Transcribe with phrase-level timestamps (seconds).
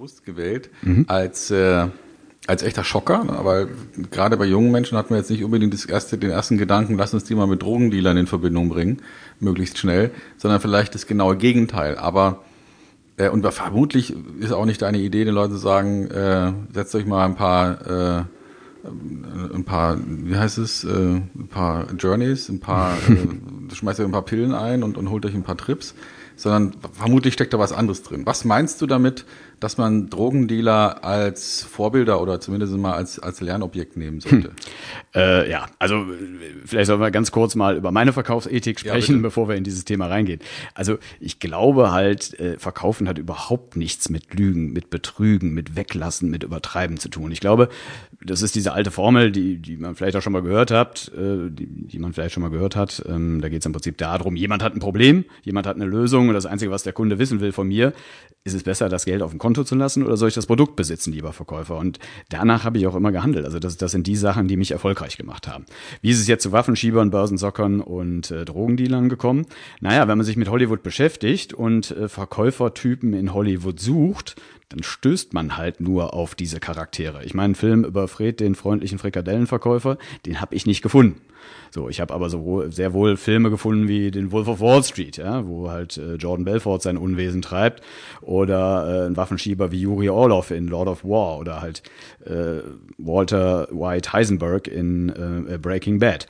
[0.00, 1.04] bewusst gewählt mhm.
[1.08, 1.88] als äh,
[2.46, 3.68] als echter Schocker, weil
[4.10, 7.12] gerade bei jungen Menschen hat man jetzt nicht unbedingt das erste, den ersten Gedanken, lass
[7.12, 9.02] uns die mal mit Drogendealern in Verbindung bringen,
[9.40, 11.98] möglichst schnell, sondern vielleicht das genaue Gegenteil.
[11.98, 12.42] Aber
[13.18, 17.04] äh, und vermutlich ist auch nicht deine Idee, den Leuten zu sagen, äh, setzt euch
[17.04, 18.22] mal ein paar äh,
[19.54, 24.12] ein paar, wie heißt es, äh, ein paar Journeys, ein paar, äh, schmeißt euch ein
[24.12, 25.94] paar Pillen ein und, und holt euch ein paar Trips,
[26.40, 28.24] sondern vermutlich steckt da was anderes drin.
[28.24, 29.26] Was meinst du damit,
[29.60, 34.48] dass man Drogendealer als Vorbilder oder zumindest mal als, als Lernobjekt nehmen sollte?
[34.48, 34.54] Hm.
[35.14, 36.06] Äh, ja, also
[36.64, 39.84] vielleicht sollen wir ganz kurz mal über meine Verkaufsethik sprechen, ja, bevor wir in dieses
[39.84, 40.40] Thema reingehen.
[40.72, 46.30] Also ich glaube halt, äh, Verkaufen hat überhaupt nichts mit Lügen, mit Betrügen, mit Weglassen,
[46.30, 47.32] mit Übertreiben zu tun.
[47.32, 47.68] Ich glaube,
[48.24, 51.50] das ist diese alte Formel, die, die man vielleicht auch schon mal gehört hat, äh,
[51.50, 53.02] die, die man vielleicht schon mal gehört hat.
[53.06, 56.29] Ähm, da geht es im Prinzip darum, jemand hat ein Problem, jemand hat eine Lösung
[56.30, 57.92] und das Einzige, was der Kunde wissen will von mir,
[58.42, 60.74] ist es besser, das Geld auf dem Konto zu lassen oder soll ich das Produkt
[60.76, 61.76] besitzen, lieber Verkäufer?
[61.76, 61.98] Und
[62.30, 63.44] danach habe ich auch immer gehandelt.
[63.44, 65.66] Also das, das sind die Sachen, die mich erfolgreich gemacht haben.
[66.00, 69.46] Wie ist es jetzt zu Waffenschiebern, Börsensockern und äh, Drogendealern gekommen?
[69.80, 74.36] Naja, wenn man sich mit Hollywood beschäftigt und äh, Verkäufertypen in Hollywood sucht,
[74.70, 77.24] dann stößt man halt nur auf diese Charaktere.
[77.24, 81.20] Ich meine, einen Film über Fred, den freundlichen Frikadellenverkäufer, den habe ich nicht gefunden.
[81.72, 85.16] So, ich habe aber so sehr wohl Filme gefunden wie den Wolf of Wall Street,
[85.16, 87.82] ja, wo halt äh, Jordan Belfort sein Unwesen treibt,
[88.20, 91.82] oder äh, ein Waffenschieber wie Yuri Orlov in Lord of War oder halt
[92.24, 92.62] äh,
[92.98, 95.08] Walter White Heisenberg in
[95.48, 96.26] äh, Breaking Bad.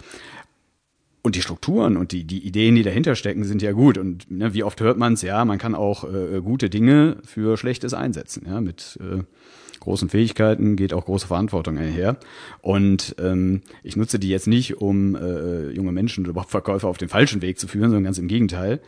[1.23, 3.98] Und die Strukturen und die, die Ideen, die dahinter stecken, sind ja gut.
[3.98, 7.58] Und ne, wie oft hört man es, ja, man kann auch äh, gute Dinge für
[7.58, 9.23] Schlechtes einsetzen, ja, mit äh,
[9.81, 12.19] großen Fähigkeiten geht auch große Verantwortung einher.
[12.61, 16.98] Und ähm, ich nutze die jetzt nicht, um äh, junge Menschen oder überhaupt Verkäufer auf
[16.98, 18.81] den falschen Weg zu führen, sondern ganz im Gegenteil,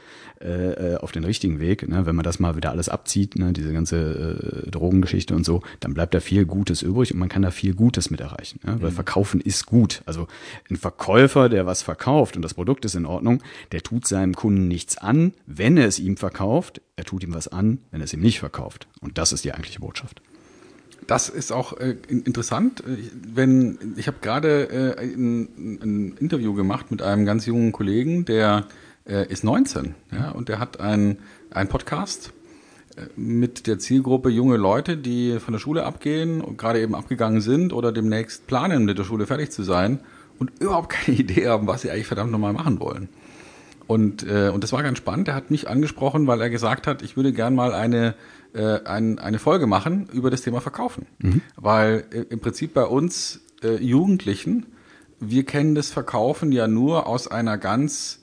[0.43, 1.89] äh, äh, auf den richtigen Weg.
[1.89, 2.05] Ne?
[2.05, 3.53] Wenn man das mal wieder alles abzieht, ne?
[3.53, 7.43] diese ganze äh, Drogengeschichte und so, dann bleibt da viel Gutes übrig und man kann
[7.43, 8.61] da viel Gutes mit erreichen.
[8.65, 8.77] Ne?
[8.81, 8.95] Weil mhm.
[8.95, 10.03] Verkaufen ist gut.
[10.05, 10.27] Also
[10.69, 14.69] ein Verkäufer, der was verkauft und das Produkt ist in Ordnung, der tut seinem Kunden
[14.69, 16.81] nichts an, wenn er es ihm verkauft.
[16.97, 18.89] Er tut ihm was an, wenn er es ihm nicht verkauft.
[19.01, 20.23] Und das ist die eigentliche Botschaft.
[21.07, 22.83] Das ist auch äh, interessant.
[22.86, 25.48] Wenn ich habe gerade äh, ein,
[25.83, 28.67] ein, Interview gemacht mit einem ganz jungen Kollegen, der
[29.07, 31.18] äh, ist 19, ja, und der hat einen
[31.51, 32.33] ein Podcast
[32.96, 37.40] äh, mit der Zielgruppe junge Leute, die von der Schule abgehen und gerade eben abgegangen
[37.40, 40.01] sind oder demnächst planen, mit der Schule fertig zu sein
[40.39, 43.08] und überhaupt keine Idee haben, was sie eigentlich verdammt nochmal machen wollen.
[43.92, 45.29] Und, äh, und das war ganz spannend.
[45.29, 48.14] Er hat mich angesprochen, weil er gesagt hat, ich würde gern mal eine
[48.55, 51.07] äh, ein, eine Folge machen über das Thema Verkaufen.
[51.19, 51.42] Mhm.
[51.57, 54.67] Weil äh, im Prinzip bei uns äh, Jugendlichen,
[55.20, 58.20] wir kennen das Verkaufen ja nur aus einer ganz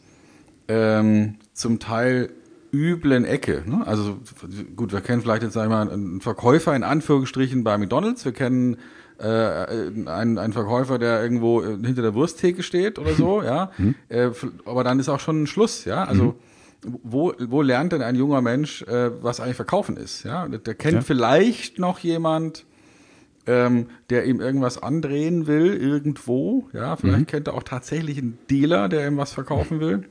[0.67, 2.31] ähm, zum Teil
[2.71, 3.63] üblen Ecke.
[3.65, 3.85] Ne?
[3.85, 4.17] Also
[4.75, 8.31] gut, wir kennen vielleicht jetzt sagen wir mal einen Verkäufer in Anführungsstrichen bei McDonald's, wir
[8.31, 8.77] kennen
[9.19, 13.71] äh, einen, einen Verkäufer, der irgendwo äh, hinter der Wursttheke steht oder so, ja.
[13.77, 13.95] Mhm.
[14.09, 14.29] Äh,
[14.65, 16.03] aber dann ist auch schon ein Schluss, ja.
[16.03, 16.33] Also mhm
[16.81, 20.23] wo, wo lernt denn ein junger Mensch, äh, was eigentlich Verkaufen ist?
[20.23, 21.01] Ja, der kennt ja.
[21.01, 22.65] vielleicht noch jemand,
[23.47, 26.69] ähm, der ihm irgendwas andrehen will irgendwo.
[26.73, 27.27] Ja, vielleicht mhm.
[27.27, 30.05] kennt er auch tatsächlich einen Dealer, der ihm was verkaufen will.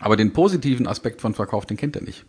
[0.00, 2.24] Aber den positiven Aspekt von Verkauf, den kennt er nicht.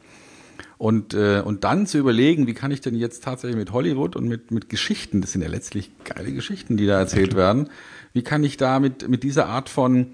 [0.77, 4.27] Und, äh, und dann zu überlegen, wie kann ich denn jetzt tatsächlich mit Hollywood und
[4.27, 7.69] mit, mit Geschichten, das sind ja letztlich geile Geschichten, die da erzählt werden,
[8.13, 10.07] wie kann ich da mit, mit dieser Art von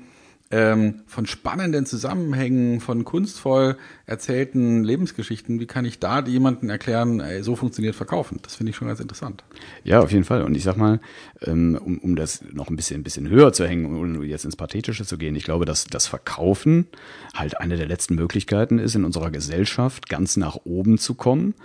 [0.51, 7.41] ähm, von spannenden Zusammenhängen, von kunstvoll erzählten Lebensgeschichten, wie kann ich da jemanden erklären, ey,
[7.41, 8.39] so funktioniert Verkaufen?
[8.41, 9.43] Das finde ich schon ganz interessant.
[9.83, 10.43] Ja, auf jeden Fall.
[10.43, 10.99] Und ich sag mal,
[11.41, 14.55] ähm, um, um das noch ein bisschen, ein bisschen höher zu hängen und jetzt ins
[14.55, 16.87] Pathetische zu gehen, ich glaube, dass das Verkaufen
[17.33, 21.55] halt eine der letzten Möglichkeiten ist, in unserer Gesellschaft ganz nach oben zu kommen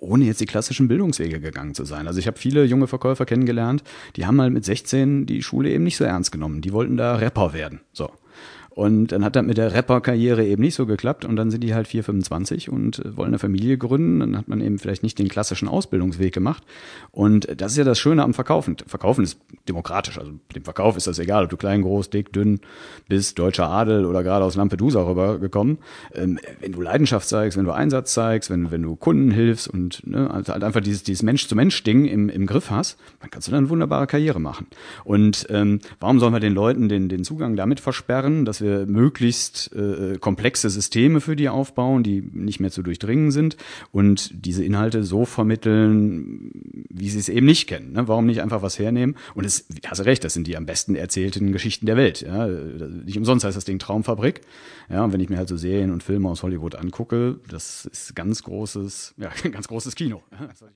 [0.00, 2.06] ohne jetzt die klassischen Bildungswege gegangen zu sein.
[2.06, 3.82] Also ich habe viele junge Verkäufer kennengelernt,
[4.16, 6.60] die haben mal mit 16 die Schule eben nicht so ernst genommen.
[6.60, 7.80] Die wollten da Rapper werden.
[7.92, 8.10] So.
[8.78, 11.74] Und dann hat das mit der Rapper-Karriere eben nicht so geklappt und dann sind die
[11.74, 14.20] halt 4, 25 und äh, wollen eine Familie gründen.
[14.20, 16.62] Dann hat man eben vielleicht nicht den klassischen Ausbildungsweg gemacht.
[17.10, 18.76] Und das ist ja das Schöne am Verkaufen.
[18.86, 20.16] Verkaufen ist demokratisch.
[20.16, 22.60] Also dem Verkauf ist das egal, ob du klein, groß, dick, dünn
[23.08, 25.78] bist, deutscher Adel oder gerade aus Lampedusa rübergekommen.
[26.14, 30.06] Ähm, wenn du Leidenschaft zeigst, wenn du Einsatz zeigst, wenn, wenn du Kunden hilfst und
[30.06, 33.64] ne, also halt einfach dieses, dieses Mensch-zu-Mensch-Ding im, im Griff hast, dann kannst du dann
[33.64, 34.68] eine wunderbare Karriere machen.
[35.02, 38.86] Und ähm, warum sollen wir den Leuten den, den Zugang damit versperren, dass wir wir
[38.86, 43.56] möglichst äh, komplexe Systeme für die aufbauen, die nicht mehr zu durchdringen sind
[43.92, 46.50] und diese Inhalte so vermitteln,
[46.88, 47.92] wie sie es eben nicht kennen.
[47.92, 48.08] Ne?
[48.08, 49.16] Warum nicht einfach was hernehmen?
[49.34, 52.20] Und es, hast du recht, das sind die am besten erzählten Geschichten der Welt.
[52.22, 52.46] Ja?
[52.46, 54.42] Nicht umsonst heißt das Ding Traumfabrik.
[54.90, 58.14] Ja, und wenn ich mir halt so Serien und Filme aus Hollywood angucke, das ist
[58.14, 60.22] ganz großes, ja, ganz großes Kino.